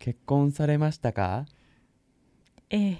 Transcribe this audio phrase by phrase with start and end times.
[0.00, 1.44] 結婚されましたか？
[2.70, 2.98] ええ。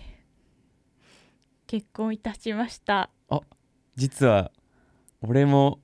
[1.67, 3.08] 結婚いたしました。
[3.96, 4.50] 実は
[5.23, 5.81] 俺も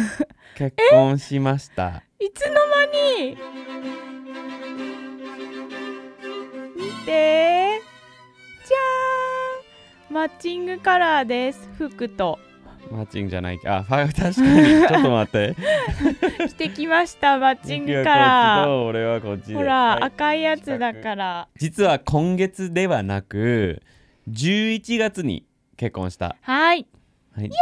[0.56, 2.02] 結婚しました。
[2.18, 3.36] いつの間に？
[6.74, 7.80] 見て。
[8.64, 10.14] じゃーん。
[10.14, 12.38] マッチングカラーです服と
[12.90, 13.60] マッチングじゃない。
[13.66, 14.88] あファ 確かに。
[14.88, 15.56] ちょっと待って。
[16.48, 20.02] 着てきましたマッチングユキカラはこっちと俺はこっちほら、はい。
[20.04, 21.48] 赤いやつだから。
[21.56, 23.82] 実は今月ではなく
[24.30, 25.44] 11月に
[25.76, 26.36] 結婚した。
[26.40, 26.86] はい。
[27.36, 27.50] はい。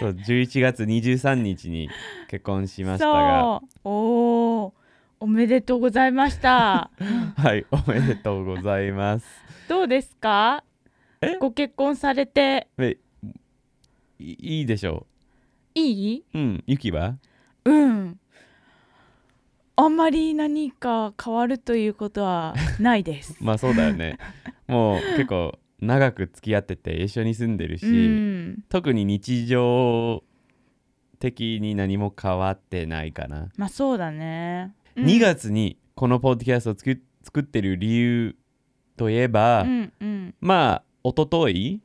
[0.00, 1.88] そう11月23日に
[2.28, 3.60] 結婚しましたが。
[3.84, 4.72] おー。
[5.20, 6.90] おめでとうございました。
[7.36, 9.26] はいおめでとうございます。
[9.68, 10.64] どうですか？
[11.20, 11.36] え？
[11.38, 12.66] ご結婚されて。
[12.78, 12.96] え
[14.22, 15.06] いいいでしょ
[15.74, 16.24] いい？
[16.34, 17.16] ううんゆきは？
[17.64, 18.18] うん。
[19.74, 23.36] あんまり何か変わるということはないです。
[23.42, 24.18] まあそうだよね。
[24.68, 28.64] もう結構長く付き合ってて一緒に住んでるし、うん。
[28.68, 30.22] 特に日常
[31.18, 35.04] 的に何も変わってないかな、まあそうだね、うん。
[35.06, 38.36] 2月にこのポッドキャストを作作ってる理由
[38.96, 40.34] といえば、うんうん。
[40.40, 41.80] まあ一昨日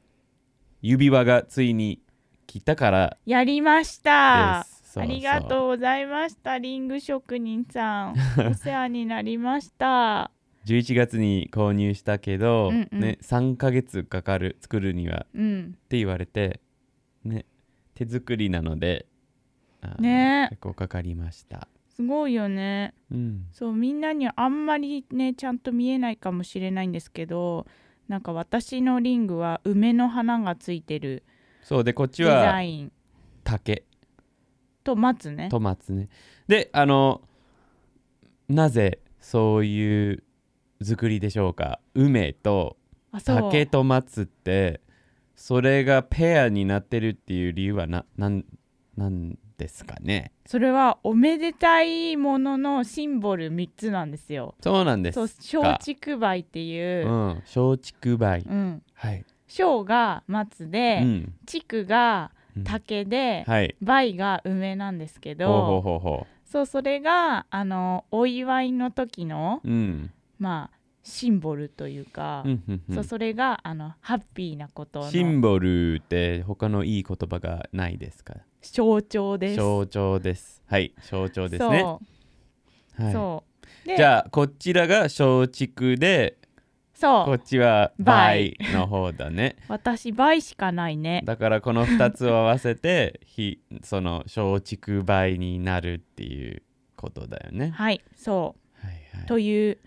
[0.81, 2.01] 指輪がついに
[2.47, 4.61] 来たからやりました。
[4.61, 4.65] あ
[5.05, 8.15] りがとうございましたリング職人さん。
[8.49, 10.31] お世話になりました。
[10.65, 12.99] 11月に購入したけど、うんうん。
[12.99, 15.75] ね、3ヶ月かかる作るにはうん。
[15.75, 16.61] って言われて、
[17.23, 17.45] ね、
[17.93, 19.05] 手作りなので
[19.99, 20.47] ね。
[20.49, 22.93] 結構かかりました、すごいよね。
[23.11, 27.65] うん、そうみんなにはあんまりねちゃんと見えないかもしれないんですけど
[28.07, 31.23] なんか私のリングは梅の花がついてる
[31.67, 32.91] そうでこっちデザはイン。
[33.43, 33.83] 竹。
[34.85, 35.49] と松ね。
[35.49, 36.07] と松ね。
[36.47, 37.19] であの
[38.47, 40.23] なぜそういう
[40.81, 41.81] 作りでしょうか？
[41.93, 42.77] 梅と
[43.11, 43.35] あそう。
[43.51, 44.79] 竹と松って
[45.35, 48.45] それがペアになってるっていう理由はななん
[48.95, 50.31] なんですかね？
[50.45, 54.55] それはおめでたいもののシンボル3つなんですよ。
[54.63, 57.09] そうなんですそう松竹梅っていう。
[57.09, 58.37] う、ん松竹梅。
[58.47, 59.25] うん、はい、
[59.57, 61.33] 小が松で、うん。
[61.45, 62.63] 竹がうん。
[62.63, 63.75] 竹で、はい。
[63.81, 65.83] 梅が梅なんですけど
[66.45, 70.11] そうそれがあのお祝いの時のううん。
[70.39, 72.95] まあシンボルというか、うんうんうん。
[72.95, 78.35] そうそれがあのハッピーなことのシンボルって他のいい言葉がないですか？
[78.61, 79.55] 象徴です。
[79.55, 80.61] 象徴です。
[80.67, 81.79] はい象徴ですね。
[81.79, 82.01] そ
[82.99, 83.13] う、はい。
[83.13, 83.43] そ
[83.85, 83.87] う。
[83.87, 86.37] でじゃあこちらが松竹で
[86.99, 87.25] そう。
[87.25, 89.55] こっちは梅梅の方だね。
[89.69, 91.21] 私倍しかないね。
[91.25, 96.63] だからこの2つを合わせてひその松竹梅になるっていう
[96.95, 97.69] ことだよね。
[97.69, 99.25] はいそはいはうい。
[99.27, 99.77] という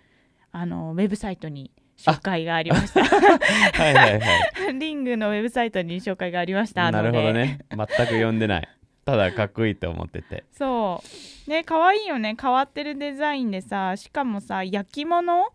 [0.52, 3.02] あのウェブサイトに紹介がありました。
[3.04, 4.78] はいはいはい。
[4.78, 7.02] リングのウェブサイトに紹介がありましたな。
[7.02, 7.58] るほどね。
[7.70, 8.68] 全く読んでない。
[9.04, 10.44] ただかっこいいと思ってて。
[10.52, 11.02] そ
[11.48, 11.50] う。
[11.50, 12.36] ね可愛いよね。
[12.40, 15.50] 変わってるデザインでさしかもさ焼き物うん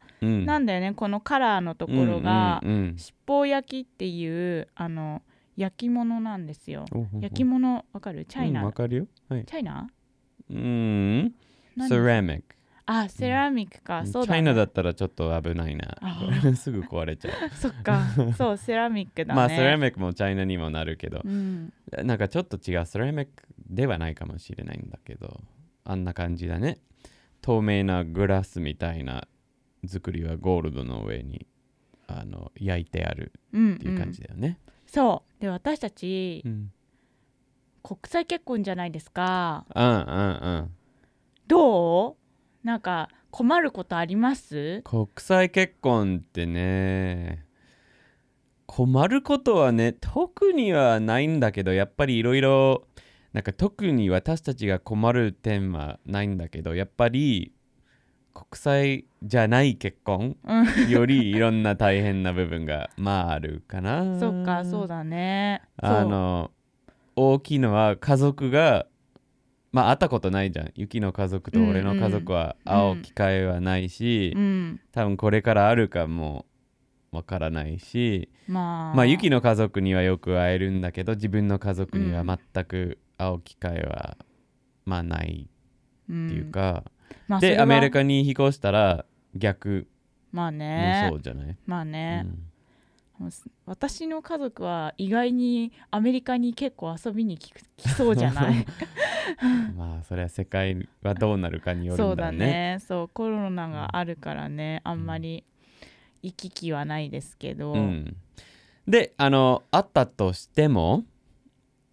[0.46, 5.22] なんだよね、このカラーのところが、うんうん七宝焼きっていうあの
[5.58, 6.86] 焼き物なんですよ。
[6.92, 8.26] うん、焼き物わかる？
[8.26, 9.08] チャイナ、うんわかるよ。
[9.30, 9.46] はい。
[9.46, 9.90] チャイナ？
[10.50, 11.34] うん。
[11.76, 11.90] 何？
[11.90, 12.44] セラミック
[12.88, 15.98] あセラミックか、そうだ、ね、チャイナだったらちょっと危ないな。
[16.02, 16.20] あ。
[16.56, 17.50] すぐ壊れちゃう。
[17.56, 18.04] そっか。
[18.38, 19.36] そうセラミックだね。
[19.36, 21.22] まあセラミックもチャイナにもなるけど。
[21.26, 22.86] うん、なんかちょっと違う。
[22.86, 23.32] セラミック
[23.68, 25.42] ではないかもしれないんだけど。
[25.84, 26.78] あんな感じだね。
[27.42, 29.28] 透明なグラスみたいな
[29.88, 31.48] 作りはゴールドの上に
[32.08, 35.42] あの焼いてあるうんっていう感じだよね、そう。
[35.42, 36.72] で私たちうん、
[37.84, 39.66] 国際結婚じゃないですか。
[39.76, 39.94] うんうんう
[40.64, 40.72] ん。
[41.48, 42.16] どう？
[42.64, 44.82] なんか困ることあります？
[44.84, 47.46] 国際結婚ってね
[48.66, 52.88] 困ることはね特にはないんだけどやっぱりいろいろ
[53.34, 57.54] なんか特に私たちが困る点はないんだけどやっぱり
[58.36, 60.90] 国際じゃない結婚うん。
[60.90, 64.20] よりいろんな大変な部分がまああるかな。
[64.20, 65.62] そっかそうだね。
[65.78, 66.52] あの
[67.16, 68.88] 大きいのは家族が
[69.72, 70.72] まあ会ったことないじゃん。
[70.76, 74.82] 雪の家族と俺の家族は会う機会はないし、そううん。
[74.92, 76.46] 多分これからあるかも
[77.12, 78.96] わからないしまあ。
[78.96, 82.40] まあユキの家族にはよく会えるんだけど自分の家族にはうん。
[82.54, 84.18] 全く会う機会は、
[84.84, 85.56] まあないっ
[86.06, 86.84] っていうか、
[87.28, 89.06] まあでアメリカに引っ越したら
[89.36, 89.88] 逆
[90.32, 92.26] まあもねそうじゃない、まあね、
[93.20, 93.32] うん。
[93.66, 98.66] 私の家族は意外にアメリカに結構遊びに来来そうじゃない？
[99.78, 102.74] まあそれは世界はどうなるかによるそうだんだよね。
[102.76, 105.46] ねそうコロナがあるからねあんまり
[106.22, 108.18] 行き来はないですけど、うん、
[108.88, 111.06] であのあったとしても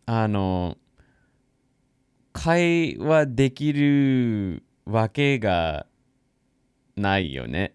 [0.06, 0.76] あの
[2.32, 5.87] 会話できるわけが
[6.96, 7.75] ないよね。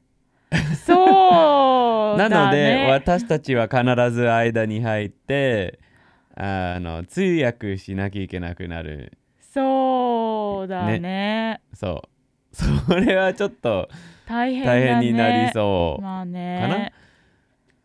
[0.85, 5.79] そうなので私たちは必ず間に入って
[6.35, 9.17] あの通訳しなきゃいけなくなる。
[9.39, 11.61] そうだね。
[11.73, 12.03] そ
[12.51, 12.55] う。
[12.87, 13.89] それはちょっと
[14.27, 14.81] 大変だね。
[14.81, 16.31] 大変になりそう、まあかな？
[16.31, 16.93] ね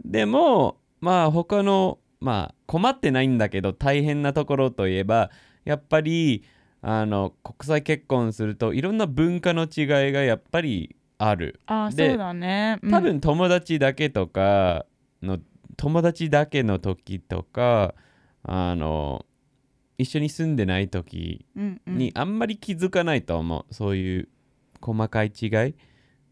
[0.04, 5.30] でもまあ他のまあ困ってないんだけど大変なところといえば
[5.64, 6.44] やっぱり
[6.82, 11.61] あの国際結婚するといろんな文化の違いがやっぱりある。
[11.67, 12.79] あでそうだね。
[12.82, 12.90] うん。
[12.90, 14.84] 多分友達だけとか
[15.23, 15.38] の
[15.76, 17.94] 友達だけの時とか
[18.43, 19.25] あの
[19.96, 21.99] 一緒に住んでない時うんうん。
[21.99, 24.28] にあんまり気づかないと思う、そういう
[24.81, 25.75] 細かい違い。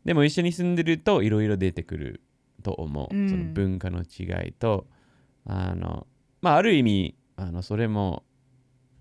[0.05, 2.23] でも一緒に住んでるといろいろ出てくる
[2.65, 3.31] と思う、うん。
[3.31, 4.89] その文化の違いと
[5.45, 6.09] あの
[6.43, 8.25] まあある意味あのそれも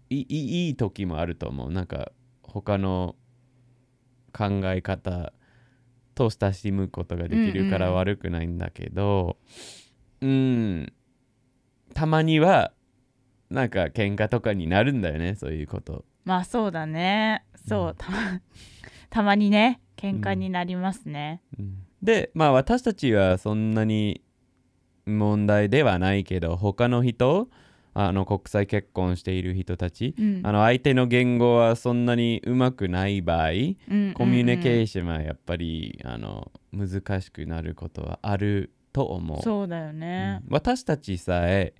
[0.09, 1.71] いいい時もあると思う。
[1.71, 2.11] なんか
[2.43, 3.15] 他の
[4.33, 5.33] 考え方
[6.15, 9.37] と親しむことができるからうんうん悪くないんだけど
[10.21, 10.93] うん。
[11.93, 12.71] たまには
[13.49, 16.05] なんか喧嘩とかになるんだよねそういうこと。
[16.25, 17.45] まあそうだね。
[17.67, 17.95] そう、うん。
[17.95, 18.41] たま
[19.09, 21.41] たまにね喧嘩になりますね、
[22.01, 24.21] でまあ私たちはそんなに
[25.05, 27.49] 問題ではないけど他の人
[28.01, 30.41] あの国際結婚している人たち、うん。
[30.45, 39.41] あの相手の言語はそんなにうまくない場合、うんコミュニケーーションはやっぱりあの難しくなることはあると思う。
[39.41, 40.39] そうだよね。
[40.45, 40.53] うん。
[40.53, 41.73] 私たちさえ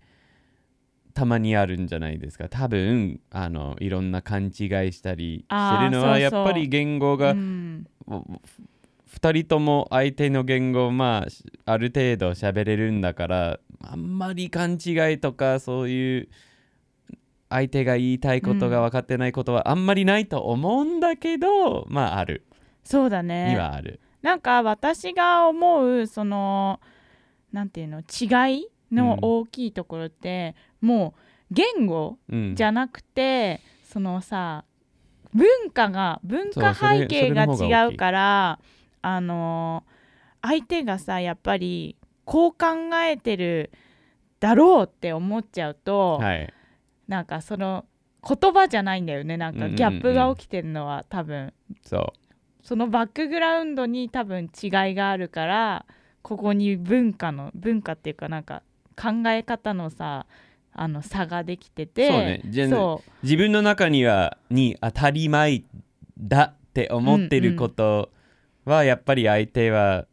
[1.14, 2.50] たまにあるんじゃないですか。
[2.50, 4.52] 多分あのいろんな勘違い
[4.92, 7.88] したりしてるのはやっぱり言語がうん
[9.12, 16.30] 2人とも相手の言語をまあしある程度喋れるんだからあんまり勘違いとかそういう
[17.50, 22.46] 相手が言いたいことが分かってないことはあんまりないと思うんだけど、まあある。
[22.84, 23.50] そうだね。
[23.50, 24.00] にはある。
[24.22, 26.80] なんか私が思うその
[27.52, 31.22] なんていうの違いの大きいところって、もう
[31.52, 34.66] 言語うん、じゃなくて、そのさ
[35.34, 38.60] 文化が文化背景が違うから
[39.02, 39.84] あの
[40.42, 42.58] 相手がさやっぱりこう考
[43.04, 43.72] えてる
[44.40, 46.54] だろうって思っちゃうと、はい、
[47.08, 47.86] なんかその
[48.28, 49.38] 言葉じゃないんだよね。
[49.38, 51.54] なんかギャップが起きてるのは多分。
[51.84, 52.14] そ
[52.62, 55.86] そのバックグラウンドに多分違いがあるから
[56.22, 58.64] ここに文化の文化っていうかなんか
[58.96, 60.26] 考え方のさ
[60.74, 62.42] あの差ができててそうね。
[63.24, 65.64] 自分の中にはに当たり前
[66.20, 68.10] だって思ってること
[68.70, 70.06] はやっぱり相手は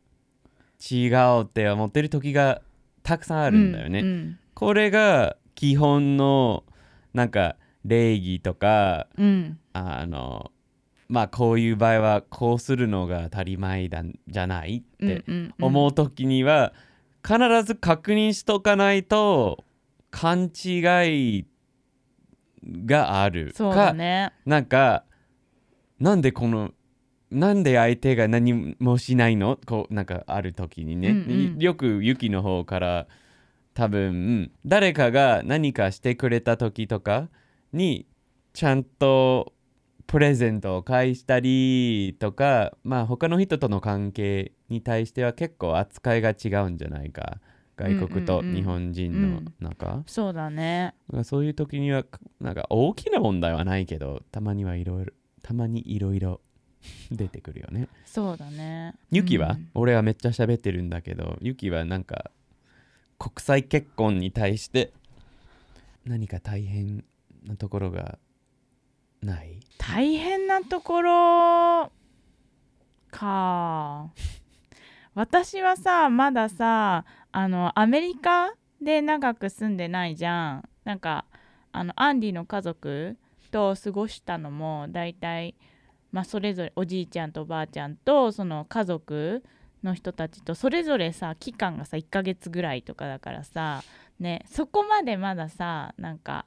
[0.90, 1.08] 違
[1.40, 2.62] うって思ってる時が
[3.02, 4.00] たくさんあるんだよね。
[4.00, 4.38] うんうん。
[4.54, 6.64] これが基本の
[7.14, 9.58] なんか礼儀とかうん。
[9.72, 10.50] あの
[11.08, 15.24] まあこういう場合はこうするのが当たり前だんじゃないって
[15.60, 16.72] 思う時には
[17.24, 19.64] 必ず確認しとかないと
[20.10, 21.46] 勘違い
[22.86, 23.74] があるか。
[23.74, 24.32] だね。
[24.44, 25.04] なんか
[26.00, 26.72] なんでこの
[27.30, 29.58] なんで相手が何もしないの？
[29.66, 31.58] こうなんかある時にね、うんうん。
[31.58, 33.06] よくユキの方から
[33.74, 37.28] 多分誰かが何かしてくれた時とか
[37.72, 38.06] に
[38.52, 39.52] ちゃんと
[40.06, 47.38] プレゼントを返したりとかまあ他の人との関係に対しては結構扱いが違うんじゃないか。
[47.76, 48.56] 外国とうんうんうん。
[48.56, 50.94] 日本人の中、そうだね。
[51.08, 52.04] まあそういう時には
[52.40, 56.40] なんか大きな問題はないけどたまにはいろいろたまにいろいろ
[57.10, 57.88] 出てくるよね。
[58.04, 58.94] そうだね。
[59.10, 59.70] ユキは、うん。
[59.74, 62.30] 俺はめっちゃ喋ってるんだけどユキはなんか
[63.18, 64.92] 国際結婚に対して
[66.04, 67.04] 何か大変
[67.44, 68.18] なところが
[69.22, 69.60] ない？
[69.78, 71.92] 大変なところ
[73.10, 74.10] か。
[75.14, 78.52] 私はさまださあのアメリカ
[78.82, 80.68] で長く住んでないじゃん。
[80.84, 81.24] なんか
[81.72, 83.16] あのアンディの家族
[83.50, 85.54] と過ごしたのもだいたい
[86.16, 89.44] まあそれぞれおじいちゃんとおばあちゃんとその家族
[89.84, 93.82] の人たちとそれぞれさ期間がさ1ヶ月ぐらいとかだからさ
[94.18, 96.46] ねそこまでまださなんか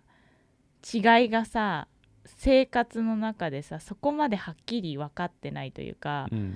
[0.92, 1.88] 違いがさ
[2.26, 6.56] 生活の中でさそこまではっきり分かってないというかうん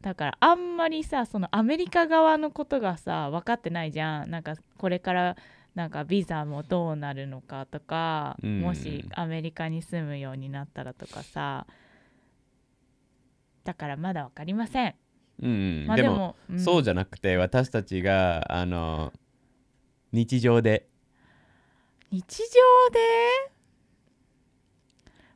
[0.00, 4.30] だからあんまりさそのアメリカ側のことがさ分かってないじゃん。
[4.30, 5.36] なんかこれから
[5.74, 8.60] なんかビザもどうなるのかとか、うん。
[8.60, 11.66] もしアメリカに住むようになったらとかさ
[13.64, 14.94] だからまだ分かりません、
[15.40, 16.60] うん、まあ、でもうん。
[16.60, 19.12] そうじゃなくて私たちがあの
[20.12, 20.88] 日常で。
[22.10, 22.44] 日常
[22.92, 23.00] で？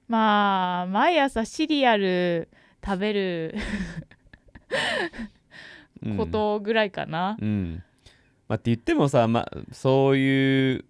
[0.07, 2.51] まあ毎朝シリアル
[2.85, 3.55] 食べる
[6.05, 6.17] うん。
[6.19, 7.83] ことぐらいかな、うん
[8.49, 10.85] まあ、って言ってもさ、ま、そういう、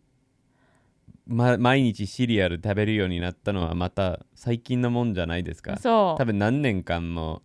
[1.26, 5.76] ま、毎日シリアル食べるようになったのはまた最近のもんじゃないですか。
[5.78, 6.18] そう。
[6.18, 7.42] 多分何年間も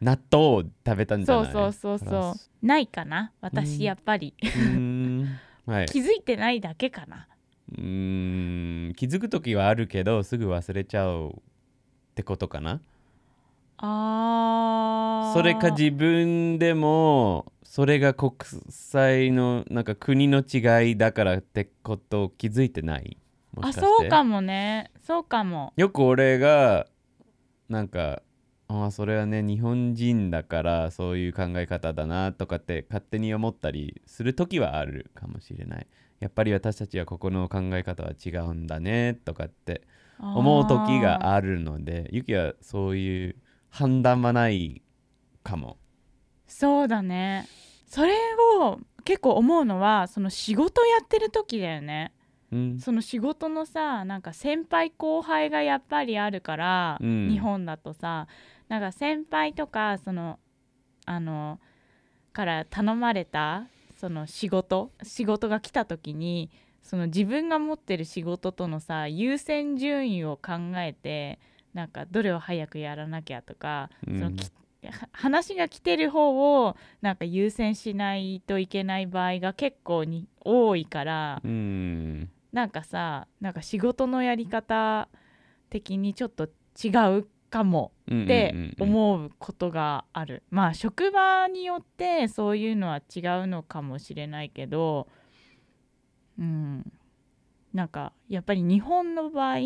[0.00, 1.52] 納豆を食べたんじゃない？
[1.52, 2.66] そうそうそうそう。
[2.66, 3.32] ないかな？
[3.42, 4.34] うん私やっぱり、
[5.66, 5.86] はい。
[5.86, 7.28] 気づいてないだけかな。
[7.72, 8.94] うーん。
[8.94, 11.32] 気づく時はあるけどすぐ忘れちゃうっ
[12.14, 12.80] てことかな？
[13.78, 15.32] あー。
[15.34, 18.32] それか自分でもそれが国
[18.70, 23.18] 際のなんか国の違いだからってことを気づいてない？
[23.52, 23.80] もしあかして？
[23.82, 24.90] そうかもね。
[25.02, 25.74] そうかも。
[25.76, 26.86] よく俺が
[27.68, 28.22] なんか
[28.68, 35.86] ああそれはね日本人だからそういう考え方だなとかって勝手に思ったりする時はあるかもしれない。
[36.18, 39.82] やっぱり私たちはここの考え方は違うんだねとかって
[40.18, 43.36] 思う時があるのでゆきはそういう
[43.68, 44.80] 判断はない
[45.42, 45.76] かも。
[46.46, 47.46] そうだね
[47.86, 48.14] それ
[48.60, 52.12] を結構思うのはその仕事やってる時だよね。
[52.52, 52.78] うん。
[52.78, 57.28] その仕事のさなんか先輩後輩がやっぱりあるから、うん。
[57.30, 58.26] 日本だとさ
[58.68, 60.38] なんか先輩とかその
[61.06, 61.60] あの
[62.32, 63.66] から頼まれた
[63.96, 66.50] その仕事仕事が来た時に
[66.82, 71.38] その自分が持ってる仕事とのさ優先順位を考えて
[71.72, 74.18] なんかどれを早くやらなきゃとか、うん。
[74.18, 74.36] その
[75.12, 85.08] 話が来てる方をなんか優先しないといけない場合が結構に多いからうんなんかさなんか仕事のやり方
[85.68, 86.48] 的にちょっと
[86.82, 86.88] 違
[87.18, 95.06] うかもって思うことがある、まあ職場によってそういうのは違うのかもしれないけど
[96.38, 96.92] うん。
[97.72, 99.58] なんかやっぱり日本の場合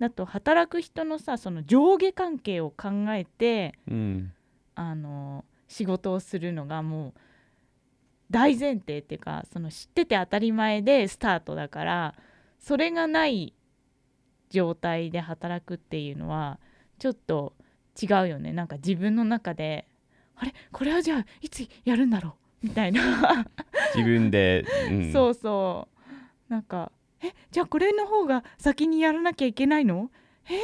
[0.00, 4.32] だと働く人のさその上下関係を考えてうん。
[4.74, 7.12] あの仕事をするのがもう
[8.30, 12.14] 大前提っていうかその知ってて当たり前でスタートだから
[12.58, 13.52] それがない
[14.48, 16.58] 状態で働くっていうのは
[16.98, 17.54] ちょっと
[18.00, 18.52] 違うよね。
[18.52, 19.86] なんか自分の中で
[20.36, 20.54] あれ？
[20.70, 22.66] これはじゃあいつやるんだろう？
[22.66, 23.44] みたいな、
[23.94, 25.12] 自分で、うん。
[25.12, 25.88] そうそ
[26.48, 26.52] う。
[26.52, 27.34] なんかえ？
[27.50, 30.10] じゃあこれの方が先にやらなきゃいけないの
[30.48, 30.54] え？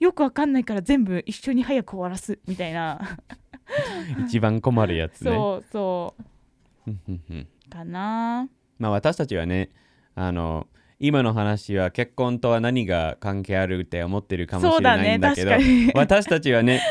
[0.00, 3.18] よくわかんないから全部一緒に早く終わらすみたいな。
[4.26, 5.30] 一番困るやつね。
[5.30, 7.70] そうそう。
[7.70, 8.48] かな。
[8.78, 9.70] まあ私たちはね
[10.14, 10.66] あの
[10.98, 16.82] 今の話は結婚とは何が関係あるって思ってるかもしれないんだけどね私たちはね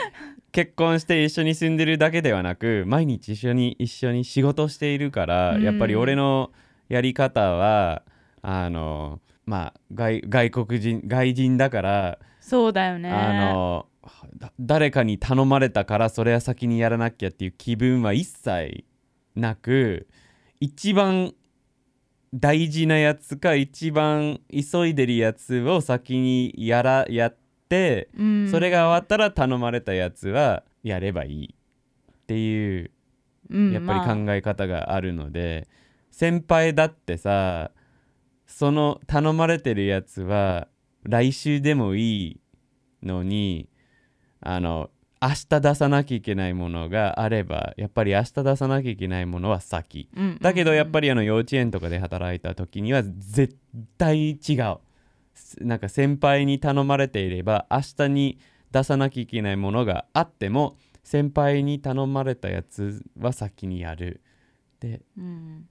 [0.51, 5.63] 結婚して一緒に住んでるだけではなく毎日一緒に一緒に仕事しているから、うん。
[5.63, 6.51] やっぱり俺の
[6.89, 8.04] やり方は
[8.42, 13.12] あのまあ外外国人外人だから、そうだよね。
[13.12, 13.86] あの
[14.38, 18.86] だ誰かに頼まれたからそれは先にやらなきゃっていう気分は一切
[19.36, 20.08] なく
[20.60, 21.34] 一番
[22.34, 27.38] 大事なやつか一番急いでるやつを先にやらやっ
[27.70, 28.50] て、うん。
[28.50, 31.56] それが終わったら頼まれたやつはやればいい
[32.12, 32.91] っていう
[33.51, 35.68] うんやっぱりまあ考え方があるので、
[36.10, 37.72] 先輩だってさ
[38.48, 40.68] その頼まれてるやつは
[41.03, 42.39] 来週でもいい
[43.03, 43.70] のに
[44.41, 44.89] あの
[45.22, 50.10] 明日出さなきゃいけないものがあればやっぱり明日出さなきゃいけないものは先。
[50.15, 53.58] うんだけどやっぱりりあの幼稚園とかで働いた時には絶
[53.98, 54.77] 対違う。
[55.34, 58.39] すなんか先輩に頼まれていれば明日に
[58.72, 64.22] 出さなきゃいけないものがあっても先輩に頼まれたやつは先にやる。
[64.79, 65.68] でうん。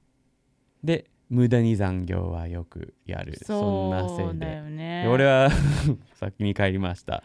[0.84, 3.38] で無駄に残業はよくやる。
[3.44, 4.56] そんなせいで。
[4.56, 5.02] よね。
[5.04, 5.50] で俺は
[6.14, 7.22] 先に帰りました。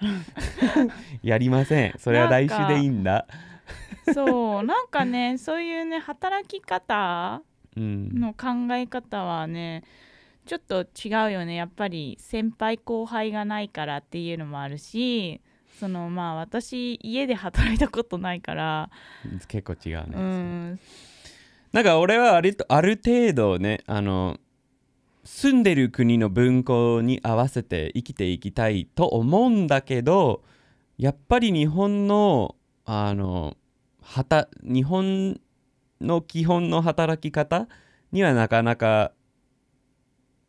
[1.24, 1.94] やりません。
[1.98, 3.26] それは来週でいいんだ。
[4.14, 7.42] そうなんかねそういうね働き方
[7.78, 8.20] うん。
[8.20, 9.84] の考え方はね
[10.46, 11.56] ちょっと違うよね。
[11.56, 15.40] やっぱり先輩後輩がないからっていうのもあるし
[15.80, 18.90] そのまあ私家で働いたことないから。
[19.48, 20.80] 結構違うね、うん
[21.74, 24.40] なんか俺はあるある程度ねあの
[25.24, 30.44] 住んでる国の文化に合わせて生きていきたいと思うんだけど
[30.98, 33.58] やっぱり日本のあの
[34.02, 35.40] はた日本
[36.02, 37.68] の基本の働き方
[38.12, 39.14] にはなかなか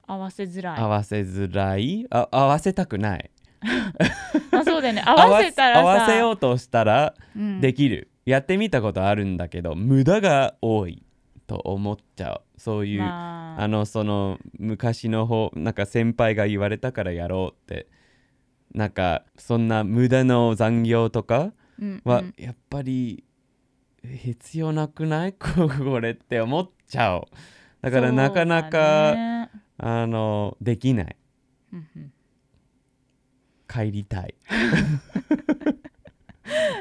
[0.06, 0.78] 合わせづらい。
[0.78, 2.06] 合わせづらい？
[2.10, 3.30] あ合わせたくない。
[4.52, 5.02] まあそうだよね。
[5.06, 7.60] 合わせたらさ合わせようとしたらうん。
[7.62, 11.02] できる、やってみたことあるんだけど無駄が多い
[11.46, 12.42] と思っちゃう。
[12.60, 13.62] そういう、まあ。
[13.62, 17.86] あのその昔の方なんか先輩が言われたからやろうって。
[18.74, 22.34] なんかそんな無駄の残業とかうんはうん。
[22.36, 23.24] やっぱり
[24.02, 25.32] 必要なくない？
[25.38, 27.24] これって思っちゃう。
[27.80, 29.50] だからなかなか、だね。
[29.78, 31.16] あのできない。
[31.72, 32.12] うんうん。
[33.68, 34.34] 帰りたい。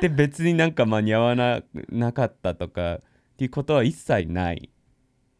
[0.01, 2.99] で別になんか間に合わななかったとか
[3.33, 4.57] っていうことは一切ない。
[4.57, 4.69] 一、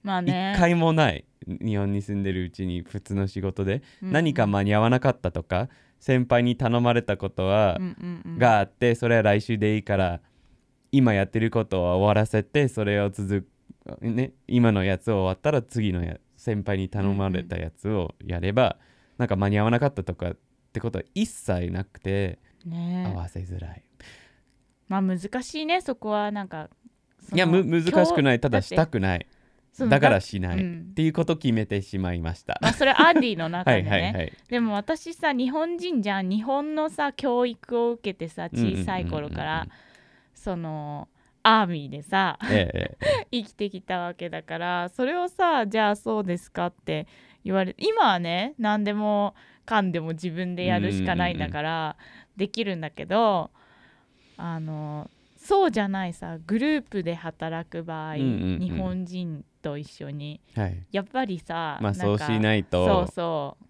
[0.03, 0.55] まあね。
[0.57, 1.25] 回もない。
[1.47, 5.69] 日本に住んでるうちに普通の仕事で、うん何か間に合わなかったとか
[6.00, 8.38] 先輩に頼まれたことは、うんうんうん。
[8.38, 10.21] があってそれは来週でいいから
[10.91, 13.47] 今やってることを終わらせてそれを続
[13.85, 18.77] く、ね、今のやつを終わったら次のや先輩に頼まれたやつをやれば、
[19.17, 20.38] なんか間に合わなかったとかっ
[20.73, 23.83] てことは一切なくてね合わせづらい。
[24.89, 26.31] まあ難しいねそこは。
[26.31, 26.69] なんか
[27.33, 28.39] いやむ難しくない。
[28.39, 29.27] ただしたくない。
[29.89, 30.93] だからしない、っうん。
[30.93, 32.59] ていうことを決めてしまいました。
[32.61, 34.33] まあそれアンディの中はでね、 いはいはい。
[34.49, 39.63] でも私さ日本人じゃん日本のさ教育を受けてさ小さい頃から、うんうん。
[39.63, 39.71] うん
[40.43, 41.07] その
[41.41, 47.07] アーミーでさえええ 生きてきたわけだからそれをさじゃあそうですかって
[47.45, 51.95] 言われ今はね何でもかんでも自分でやるしかないんだから
[52.35, 53.51] できるんだけど
[54.35, 55.09] あの
[55.43, 60.85] そうじゃないさグループで働く場合、うんうんうん日本人と一緒にえはい。
[60.91, 63.65] やっぱりさまあそうしないそうとそう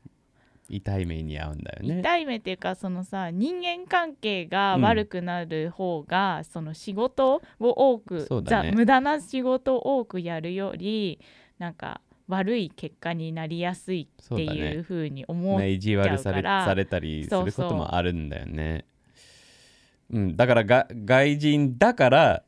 [0.69, 1.99] 痛い目に遭うんだよね。
[1.99, 11.19] 痛い目っていうかそのさ人間関係が悪くなる方が、その仕事を多く、ねざ無駄な仕事を多くやるより
[11.59, 18.85] なんか悪い結果になりやすいってそうだねいう風に思うね、意地悪されちゃうからされたりすることもあるんだよね。
[20.11, 22.43] うん、だからが外人だから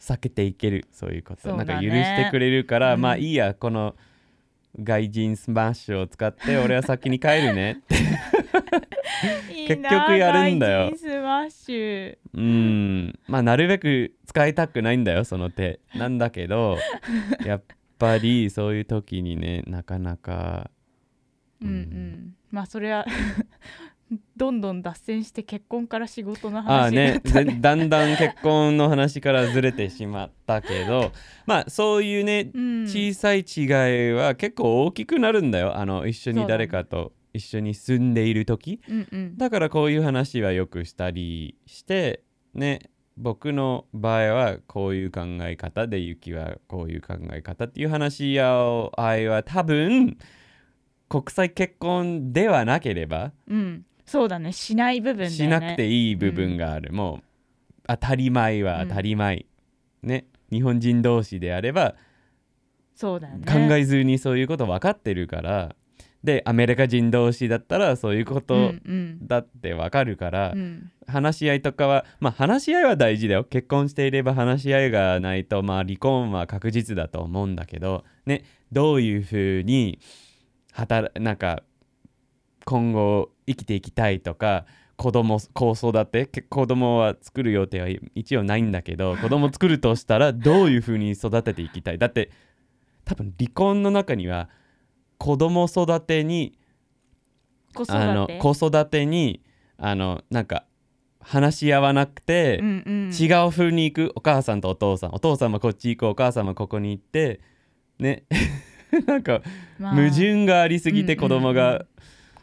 [0.00, 0.86] 避けていける。
[0.92, 3.00] そういうこと、なんか許してくれるから、うん。
[3.00, 3.94] まあいいやこの
[4.80, 7.72] 外人スマッシュを使って 俺は先に帰るね。
[7.72, 7.96] って
[9.66, 10.92] 結局やるんだよ。
[10.96, 12.18] スマッシュ。
[12.34, 13.18] うん。
[13.26, 15.80] まあなるべく使いたくないんだよその手。
[15.94, 16.78] なんだけど
[17.44, 17.62] やっ
[17.98, 20.70] ぱりそういう時にねなかなか。
[21.60, 21.68] うん。
[21.68, 22.34] うん。
[22.50, 23.04] まあそれは
[24.36, 27.52] どんどん脱線して結婚から仕事の話になねったね。
[27.52, 31.12] ぜだんだん結婚の話からずれてしまったけど。
[31.46, 32.82] まあそういうねうん。
[32.84, 35.76] 小さい違いは結構大きくなるんだよ。
[35.76, 38.80] あの一緒に誰かと一緒に住んでいる時。
[38.88, 39.36] うんうん。
[39.36, 42.22] だからこういう話はよくしたりして
[42.54, 42.78] ね。
[43.18, 50.16] 僕の場合はこういう考え方でユキはこういう考え方っていう話し合いは多分
[51.08, 54.52] 国際結婚ではなければうんそうだね。
[54.52, 55.36] しない部分だよね。
[55.36, 57.22] しなくていい部分がある、もう
[57.86, 59.44] 当たり前は当たり前、
[60.02, 60.24] ね。
[60.50, 61.94] 日本人同士であれば
[62.94, 63.44] そうだよね。
[63.46, 65.76] 考えずにそういうこと分かってるから、
[66.24, 69.26] でアメリカ人同士だったらそういうことうんうん。
[69.26, 70.90] だって分かるから、うん。
[71.06, 73.44] 話し合いとかはまあ話し合いは大事だよ。
[73.44, 78.44] 結婚していれば話し合いがないとまあ離婚は確実だと思うんだけどね。
[78.72, 80.00] どういうふうに
[80.72, 81.62] 働なんか
[82.68, 91.98] 今後生きていきたいとか子供子育てけ子供は作る予定は一応ないんだけど 子供作るとしたらどういうふうに育てていきたい？
[91.98, 92.30] だって
[93.06, 94.50] 多分離婚の中には
[95.16, 96.58] 子供育てに
[97.74, 97.98] 子育て？
[97.98, 99.42] あの子育てに
[99.78, 100.66] あのなんか
[101.20, 105.10] 話し合わなくて、うんうん、違う風に行くお母さんとお父さん。
[105.14, 107.40] お父さんもこっち行くお母さんもここに行って
[107.98, 108.24] ね。
[109.06, 109.40] なんか
[109.78, 109.94] まあ。
[109.94, 111.86] 矛盾がありすぎて子供が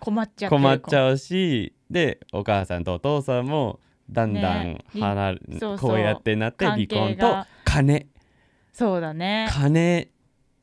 [0.05, 7.47] 困っちゃって困っちうゃうし、でお母さんとお父さんもだんだんね離れ、そうそうこうやってなって離婚とが。
[7.63, 8.07] 金。
[8.71, 9.47] そうだね。
[9.51, 10.09] 金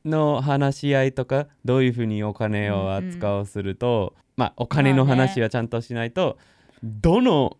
[0.05, 6.37] の話し合いとかどういうふうにお金を扱うすると、まあお金の話はちゃんとしないと、
[6.81, 7.57] どの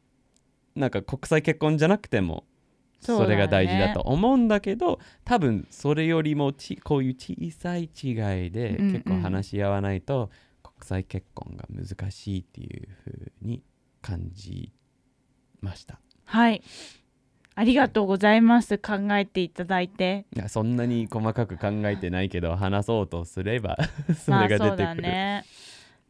[0.75, 2.45] なんか国際結婚じゃなくても
[2.99, 8.11] それが大事だと思うんだけど多分それよりもちこういう小さい違
[8.47, 8.91] いでうんうん。
[8.93, 10.29] 結構話し合わないと
[10.83, 13.63] 国際結婚が難しいっていうふうに
[14.01, 14.73] 感じ
[15.61, 16.01] ました。
[16.25, 16.61] はい。
[17.55, 18.77] ありがとうございます。
[18.77, 20.25] 考えていただいて。
[20.35, 23.77] いやそんなに細かく考えてないけど話そうとすれば
[24.25, 25.01] そまれが出てくる。
[25.03, 25.45] ね。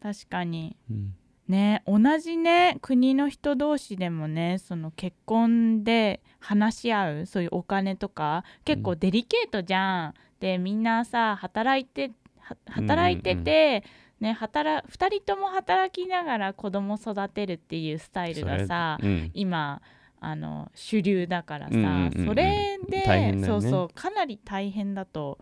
[0.01, 0.75] 確かに。
[0.89, 1.15] うん。
[1.47, 10.13] ね同じね国の人同士でもねその結婚で話し合うそういうお金とか結構デリケートじゃん。
[10.39, 13.83] でみんなさ働いては働いてて、
[14.23, 19.31] ね働2人とも働きながら子供育てるっていうスタイルがさ、うん。
[19.33, 19.81] 今
[20.19, 22.25] あの主流だからさ、うんうんうんうん。
[22.27, 23.43] それで、ね。
[23.45, 25.37] そうそうかなり大変だと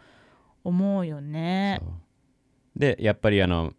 [0.64, 1.80] 思うよね。
[2.76, 3.74] でやっぱりあの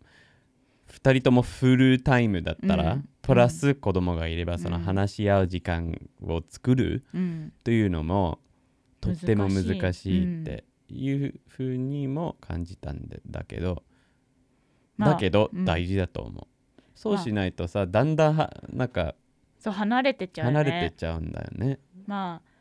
[0.90, 3.08] 2人ともフルタイムだったら、うん。
[3.22, 7.52] プラス子供がいればそのうん話し合う時間を作るうん。
[7.64, 8.38] というのも
[9.00, 11.12] とっても難難しいってい。
[11.12, 13.91] うふうにも感じたんでだけど、まあ
[14.98, 15.64] だけどうん。
[15.64, 16.46] 大事だと思う、
[16.94, 19.14] そうしないとさだんだんはなんか
[19.58, 20.52] そう離れてっちゃうね。
[20.52, 21.78] 離れてっちゃうんだよね。
[22.06, 22.52] まあ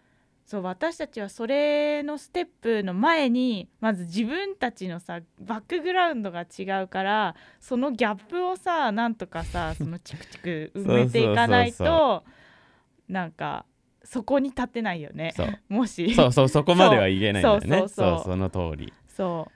[0.45, 12.25] そう私たちはそれのステップの前にまず自分たちのさバックグラウンドが違うからそのギャップをさなんとかさそのチクチク 埋めていかないと
[13.07, 13.65] なんか
[14.03, 15.33] そこに立てないよね。
[15.69, 16.13] もし。
[16.15, 17.77] そうそうそこまでは言えないんだよね。
[17.85, 17.89] そう。
[17.89, 18.91] そうその通り。
[19.07, 19.49] そ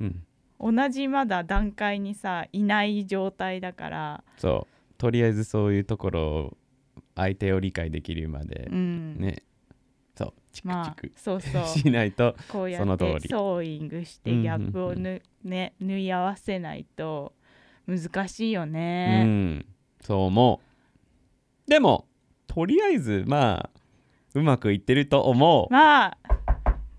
[0.00, 0.04] う。
[0.04, 0.24] うん
[0.60, 4.94] 同じまだ段階にさいない状態だから、そう。
[4.98, 6.56] とりあえずそういうところを
[7.14, 9.16] 相手を理解できるまでうん。
[9.20, 9.42] ね、
[10.16, 10.32] そう。
[10.52, 11.64] チクまあチクそうそう。
[11.64, 13.16] しないとこうやその通り。
[13.16, 17.32] ってソーイングしてギャップをぬ、ね、縫い合わせないと
[17.86, 19.24] 難しいようね。
[19.24, 19.66] ん。
[20.00, 20.60] そう思
[21.66, 21.70] う。
[21.70, 22.06] でも
[22.46, 23.80] とりあえずまあ
[24.34, 25.72] うまくいってると思う。
[25.72, 26.18] まあ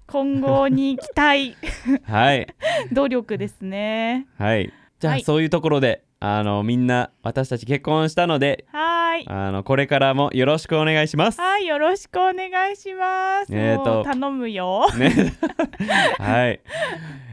[0.09, 1.55] 今後に期待
[2.03, 2.47] はい
[2.91, 4.27] 努力ですね。
[4.37, 9.25] はいじゃあ、はいそういうところであのみんな私たち結婚したのではーい。
[9.27, 13.55] あのこれからもよろしくお願いしますはい、よろしくお願いします。
[13.55, 14.87] えーと頼むよ。
[14.97, 15.33] ね
[16.17, 16.59] はい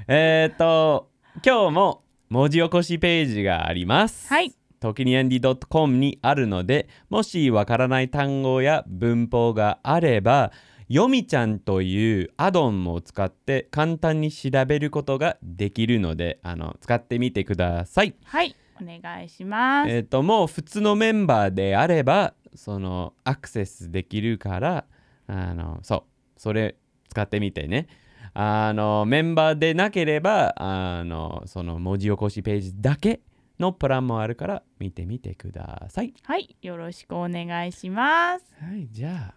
[0.08, 1.08] えっ、と
[1.44, 4.52] 今日も文字起こしページがありますはい。
[4.78, 10.52] ときにアンディ .com にあるのでもしわからない単語や文法があれば
[10.88, 18.14] よみちゃんというアドンを使って簡単に調べることができるのであの使ってみてください。
[18.25, 19.90] はい、お願いします。
[19.90, 24.85] えっ、ともう普通のメンバーであればそのアクセスできるから
[25.27, 26.77] あのそうそれ
[27.09, 27.88] 使ってみてね。
[28.33, 33.20] あのメンバーでなければあのその文字起こしページだけ
[33.59, 36.14] のプランもあるから見てみてください。
[36.22, 38.55] はい、よろしくお願いします。
[38.61, 39.35] はい、じゃ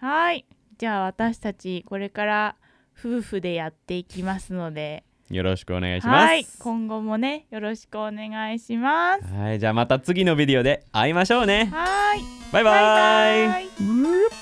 [0.00, 0.46] あはい、
[0.80, 2.56] じゃあ私たちこれから
[2.98, 6.24] 夫婦でやっていきますので、よろしくお願いします。
[6.26, 9.34] はい、今後もねよろしくお願いします。
[9.34, 11.66] はい、じゃあまた次のビデオで会いましょうね。
[11.70, 14.39] はい、バイバイバイバイ